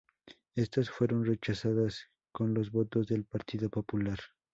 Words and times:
Estas 0.55 0.89
fueron 0.89 1.25
rechazadas 1.27 2.07
con 2.31 2.55
los 2.55 2.71
votos 2.71 3.05
del 3.05 3.23
Partido 3.23 3.69
Popular. 3.69 4.17